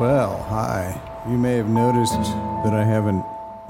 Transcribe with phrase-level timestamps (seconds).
[0.00, 0.98] Well, hi.
[1.28, 2.14] You may have noticed
[2.64, 3.22] that I haven't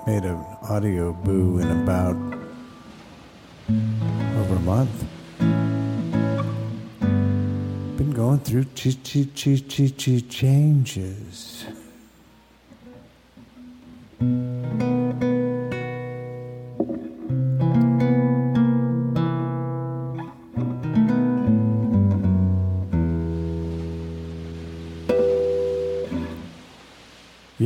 [0.06, 2.14] made an audio boo in about
[4.38, 5.04] over a month.
[7.98, 11.64] Been going through chi chi chi chi chi changes.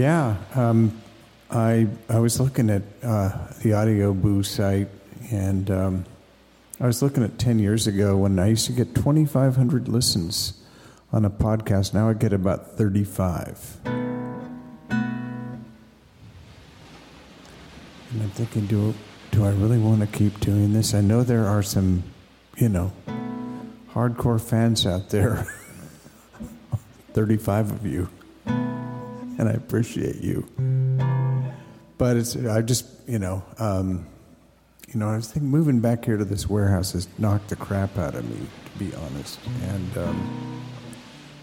[0.04, 1.00] Yeah, um,
[1.50, 4.90] I I was looking at uh, the Audio Boo site,
[5.30, 6.04] and um,
[6.78, 9.88] I was looking at ten years ago when I used to get twenty five hundred
[9.88, 10.62] listens
[11.10, 11.94] on a podcast.
[11.94, 13.78] Now I get about thirty five.
[13.86, 15.62] And
[18.20, 18.92] I'm thinking, do
[19.30, 20.92] do I really want to keep doing this?
[20.92, 22.02] I know there are some,
[22.58, 22.92] you know,
[23.94, 25.46] hardcore fans out there.
[27.14, 28.10] thirty five of you
[29.38, 30.46] and I appreciate you.
[31.98, 34.06] But it's I just you know um,
[34.88, 37.96] you know I was thinking moving back here to this warehouse has knocked the crap
[37.98, 40.64] out of me to be honest, and um,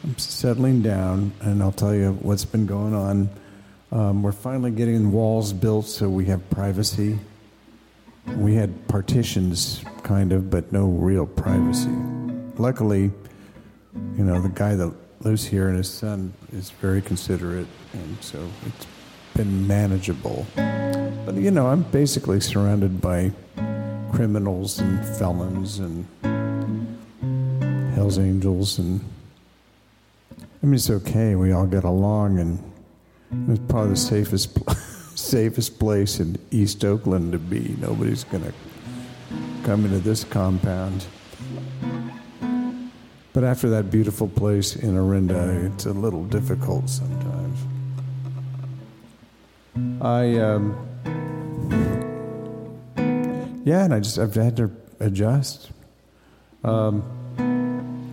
[0.03, 3.30] I'm settling down, and I'll tell you what's been going on.
[3.92, 7.20] Um, we're finally getting walls built so we have privacy.
[8.38, 11.92] We had partitions, kind of, but no real privacy.
[12.58, 13.11] Luckily,
[14.16, 14.94] you know, the guy that
[15.25, 18.87] lives here and his son is very considerate, and so it's
[19.36, 20.45] been manageable.
[20.55, 23.32] But you know, I'm basically surrounded by
[24.11, 26.05] criminals and felons and
[27.95, 29.02] Hell's Angels, and
[30.32, 31.36] I mean, it's okay.
[31.36, 32.59] We all get along, and
[33.49, 34.58] it's probably the safest
[35.17, 37.76] safest place in East Oakland to be.
[37.80, 38.53] Nobody's gonna
[39.64, 41.05] come into this compound.
[43.33, 47.59] But after that beautiful place in Orinda, it's a little difficult sometimes.
[50.02, 50.75] I, um,
[53.64, 55.71] yeah, and I just, I've had to adjust.
[56.64, 57.03] Um,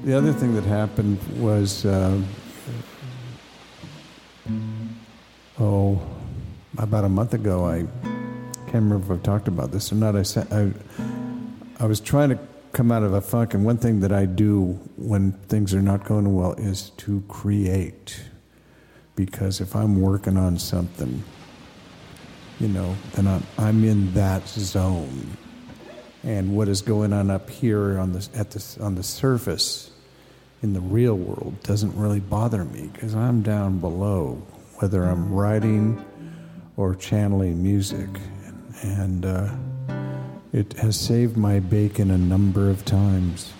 [0.04, 2.20] the other thing that happened was, uh,
[5.58, 6.00] oh,
[6.78, 7.84] about a month ago, I
[8.70, 10.14] can't remember if I've talked about this or not.
[10.14, 10.72] I said, I,
[11.82, 12.38] I was trying to
[12.72, 13.54] come out of a funk.
[13.54, 18.20] And one thing that I do when things are not going well is to create.
[19.16, 21.22] Because if I'm working on something,
[22.60, 25.36] you know, then I'm, I'm in that zone.
[26.22, 29.90] And what is going on up here on the, at the, on the surface
[30.62, 34.42] in the real world doesn't really bother me because I'm down below,
[34.76, 36.04] whether I'm writing
[36.76, 38.08] or channeling music.
[38.82, 39.50] And, uh,
[40.52, 43.52] it has saved my bacon a number of times.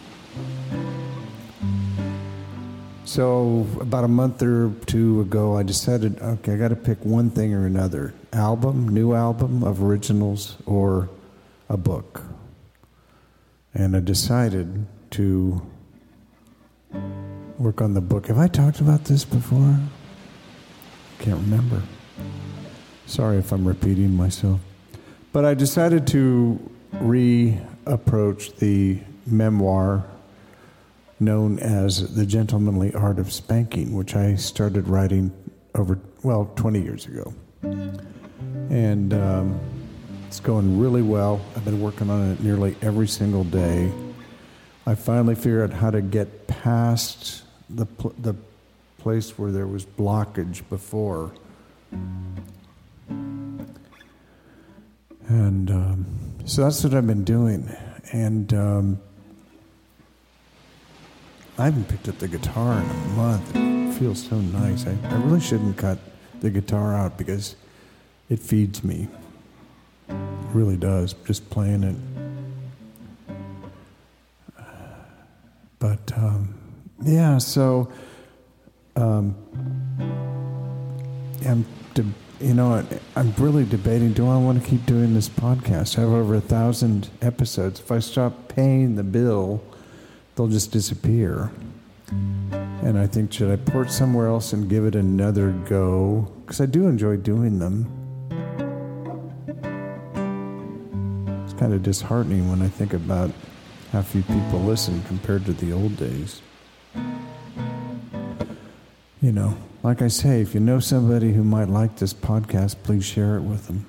[3.05, 7.31] So, about a month or two ago, I decided okay, I got to pick one
[7.31, 11.09] thing or another album, new album of originals, or
[11.69, 12.23] a book.
[13.73, 15.63] And I decided to
[17.59, 18.27] work on the book.
[18.27, 19.79] Have I talked about this before?
[21.19, 21.83] Can't remember.
[23.07, 24.61] Sorry if I'm repeating myself.
[25.33, 26.59] But I decided to
[26.95, 30.05] reapproach the memoir
[31.21, 35.33] known as The Gentlemanly Art of Spanking, which I started writing
[35.75, 37.35] over, well, 20 years ago.
[37.63, 39.59] And um,
[40.27, 41.41] it's going really well.
[41.57, 43.91] I've been working on it nearly every single day.
[44.87, 48.35] I finally figured out how to get past the, pl- the
[48.99, 51.33] place where there was blockage before.
[55.29, 56.07] And um,
[56.47, 57.71] so that's what I've been doing.
[58.13, 59.01] And um,
[61.59, 63.55] I haven't picked up the guitar in a month.
[63.55, 64.87] It feels so nice.
[64.87, 65.99] I, I really shouldn't cut
[66.41, 67.57] the guitar out because
[68.31, 69.09] it feeds me.
[70.09, 70.15] It
[70.55, 71.97] really does, just playing it.
[75.79, 76.55] But um,
[77.03, 77.93] yeah, so
[78.97, 79.37] um,
[81.47, 81.67] I'm.
[81.95, 82.05] De-
[82.41, 82.87] you know,
[83.17, 85.99] I'm really debating do I want to keep doing this podcast?
[85.99, 87.81] I have over a thousand episodes.
[87.81, 89.61] If I stop paying the bill,
[90.37, 91.51] they'll just disappear.
[92.11, 96.33] And I think, should I port somewhere else and give it another go?
[96.41, 97.87] Because I do enjoy doing them.
[101.45, 103.33] It's kind of disheartening when I think about
[103.93, 106.41] how few people listen compared to the old days.
[109.21, 113.05] You know, like I say, if you know somebody who might like this podcast, please
[113.05, 113.87] share it with them.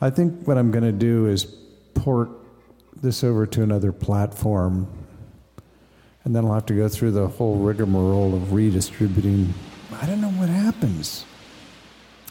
[0.00, 1.44] I think what I'm going to do is
[1.94, 2.30] port
[3.02, 4.88] this over to another platform
[6.24, 9.52] And then I'll have to go through the whole rigmarole of redistributing.
[9.92, 11.26] I don't know what happens.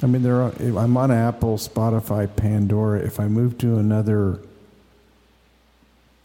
[0.01, 2.99] I mean, there are, I'm on Apple, Spotify, Pandora.
[2.99, 4.39] If I move to another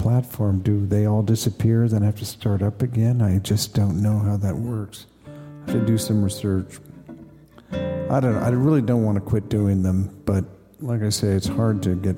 [0.09, 1.87] platform, do they all disappear?
[1.87, 3.21] Then I have to start up again?
[3.21, 5.05] I just don't know how that works.
[5.27, 6.79] I have to do some research.
[7.71, 8.41] I don't know.
[8.41, 10.47] I really don't want to quit doing them, but
[10.81, 12.17] like I say, it's hard to get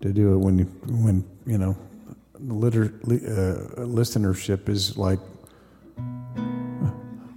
[0.00, 1.76] to do it when you when you know
[2.38, 5.18] liter, uh, listenership is like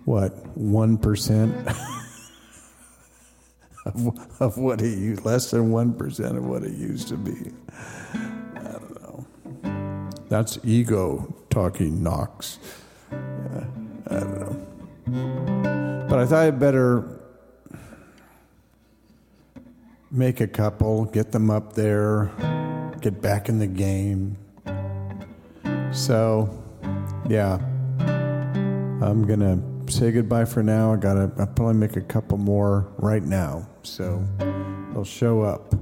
[0.06, 1.54] what one percent
[3.86, 7.52] of, of what it used, less than one percent of what it used to be.
[10.34, 10.38] I.
[10.38, 12.58] That's ego talking, Knox.
[13.12, 13.66] Yeah,
[14.08, 16.08] I don't know.
[16.10, 17.20] But I thought I'd better
[20.10, 22.32] make a couple, get them up there,
[23.02, 24.38] get back in the game.
[25.92, 26.50] So,
[27.30, 27.60] yeah,
[29.02, 30.94] I'm gonna say goodbye for now.
[30.94, 34.26] I gotta I'll probably make a couple more right now, so
[34.94, 35.74] they'll show up.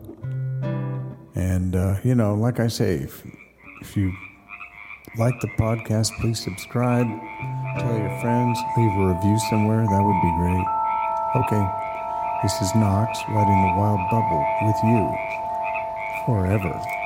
[1.36, 3.25] And uh, you know, like I say, if,
[3.81, 4.13] if you
[5.18, 7.08] like the podcast, please subscribe,
[7.80, 9.86] tell your friends, leave a review somewhere.
[9.86, 10.66] That would be great.
[11.36, 11.68] Okay.
[12.44, 15.16] This is Knox riding the wild bubble with you
[16.25, 17.00] forever.